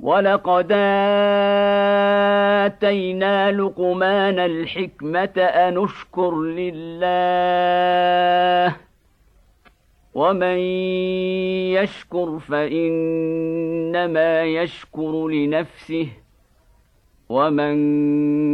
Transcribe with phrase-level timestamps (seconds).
[0.00, 0.72] ولقد
[2.66, 7.08] اتينا لقمان الحكمه ان اشكر لله
[10.14, 10.58] ومن
[11.78, 16.08] يشكر فانما يشكر لنفسه
[17.28, 17.78] ومن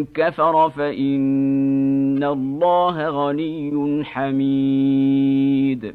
[0.04, 5.94] كفر فان الله غني حميد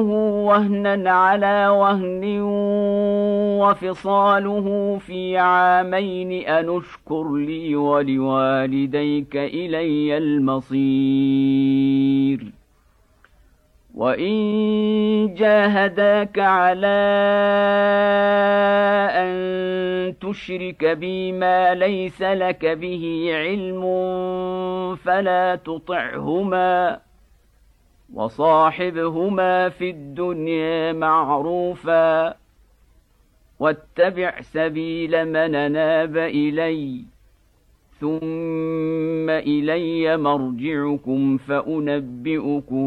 [0.00, 2.40] وهنا على وهن
[3.60, 11.60] وفصاله في عامين ان اشكر لي ولوالديك الي المصير
[13.94, 16.86] وان جاهداك على
[19.14, 23.82] ان تشرك بي ما ليس لك به علم
[24.96, 26.98] فلا تطعهما
[28.14, 32.34] وصاحبهما في الدنيا معروفا
[33.60, 37.04] واتبع سبيل من أناب اليّ
[38.00, 42.86] ثم إلي مرجعكم فأنبئكم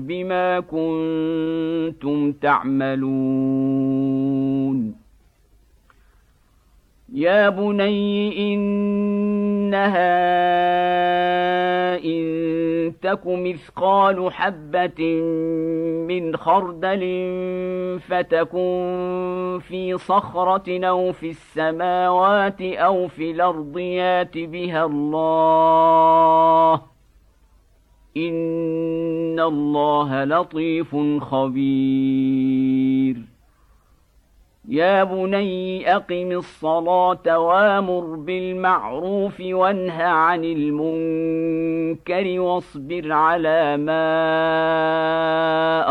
[0.00, 3.04] بما كنتم تعملون.
[7.14, 10.04] يا بني إنها
[12.90, 15.20] تك مثقال حبة
[16.08, 17.00] من خردل
[18.08, 26.74] فتكن في صخرة أو في السماوات أو في الأرض يات بها الله
[28.16, 33.16] إن الله لطيف خبير
[34.74, 44.04] يا بني اقم الصلاه وامر بالمعروف وانه عن المنكر واصبر على ما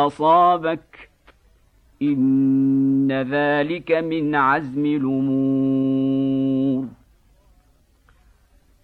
[0.08, 1.10] اصابك
[2.02, 6.86] ان ذلك من عزم الأمور.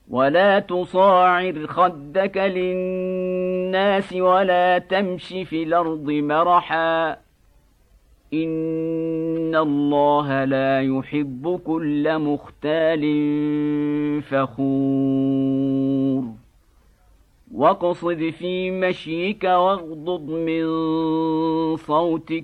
[0.09, 7.17] ولا تصاعر خدك للناس ولا تمش في الأرض مرحا
[9.49, 13.01] ان الله لا يحب كل مختال
[14.21, 16.23] فخور
[17.53, 20.65] واقصد في مشيك واغضض من
[21.77, 22.43] صوتك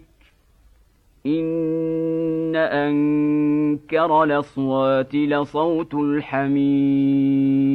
[1.26, 7.75] ان انكر الاصوات لصوت الحمير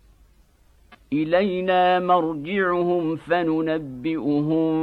[1.13, 4.73] إلينا مرجعهم فننبئهم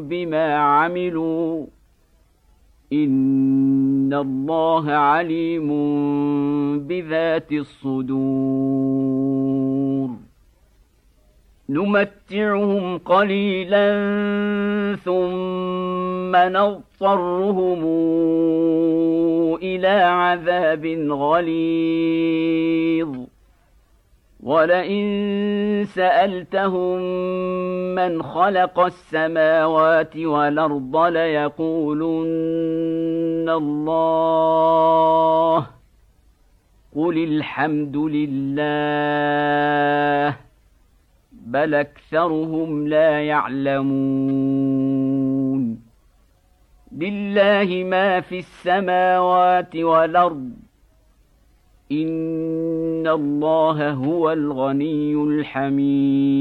[0.00, 1.66] بما عملوا.
[2.92, 5.68] إن الله عليم
[6.78, 9.14] بذات الصدور.
[11.68, 13.94] نمتعهم قليلا
[15.04, 17.84] ثم نضطرهم
[19.62, 21.94] إلى عذاب غليظ.
[24.44, 26.98] ولئن سألتهم
[27.94, 32.28] من خلق السماوات والأرض ليقولن
[33.48, 34.06] الله.
[36.96, 38.64] قل الحمد لله
[41.32, 44.64] بل أكثرهم لا يعلمون.
[46.92, 50.63] لله ما في السماوات والأرض.
[51.92, 56.34] ان الله هو الغني الحميد.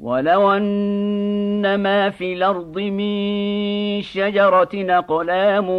[0.00, 5.70] ولو ان ما في الأرض من شجره اقلام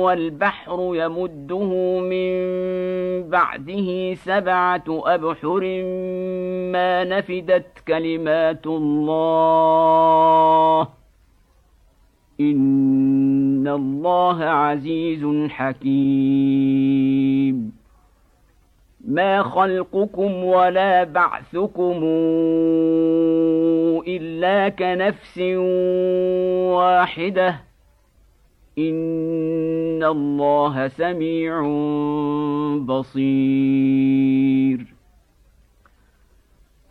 [0.00, 2.34] والبحر يمده من
[3.30, 5.60] بعده سبعه ابحر
[6.72, 9.84] ما نفدت كلمات الله.
[12.40, 13.43] ان
[13.74, 17.04] الله عزيز حكيم.
[19.08, 22.04] ما خلقكم ولا بعثكم
[24.08, 25.38] إلا كنفس
[26.74, 27.60] واحدة.
[28.78, 31.60] إن الله سميع
[32.78, 34.93] بصير.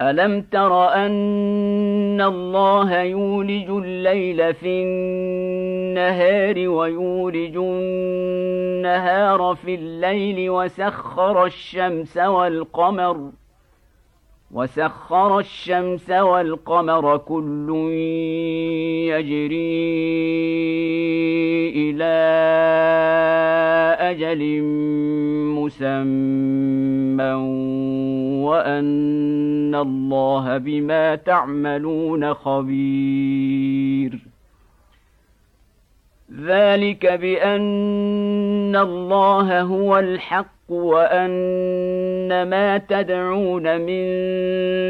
[0.01, 13.31] ألم تر أن الله يولج الليل في النهار ويولج النهار في الليل وسخر الشمس والقمر
[14.53, 17.69] وسخر الشمس والقمر كل
[19.10, 19.83] يجري
[21.75, 22.13] إلى
[24.00, 24.62] أجل
[25.57, 27.33] مسمى
[28.43, 34.19] وأن الله بما تعملون خبير.
[36.45, 44.03] ذلك بأن الله هو الحق وان ما تدعون من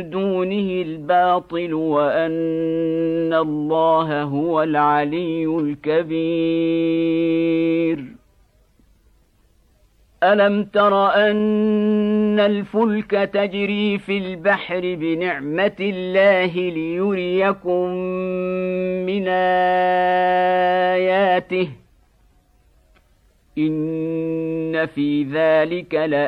[0.09, 7.03] دونه الباطل وان الله هو العلي الكبير
[10.23, 17.89] الم تر ان الفلك تجري في البحر بنعمه الله ليريكم
[19.05, 19.27] من
[20.87, 21.82] اياته
[23.57, 26.21] ان في ذلك لايات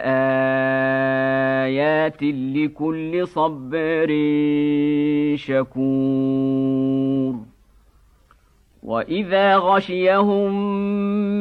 [2.23, 4.07] لكل صبر
[5.35, 7.35] شكور
[8.83, 10.51] واذا غشيهم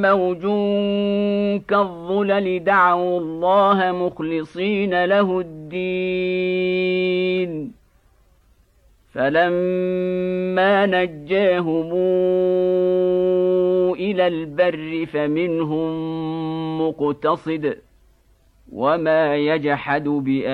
[0.02, 0.42] موج
[1.68, 6.84] كالظلل دعوا الله مخلصين له الدين
[9.12, 11.90] فلما نجاهم
[14.04, 15.90] إلى البر فمنهم
[16.80, 17.76] مقتصد
[18.72, 20.44] وما يجحد بآياتنا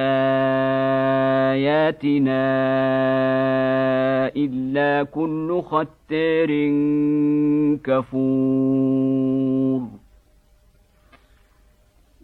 [4.37, 6.50] إلا كل ختار
[7.85, 10.00] كفور